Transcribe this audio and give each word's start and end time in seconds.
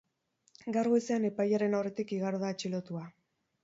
Gaur 0.77 0.89
goizean 0.93 1.29
epailearen 1.31 1.79
aurretik 1.83 2.17
igaro 2.19 2.45
da 2.47 2.53
atxilotua. 2.57 3.09